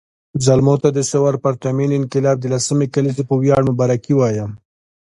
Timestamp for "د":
0.97-0.99, 2.41-2.45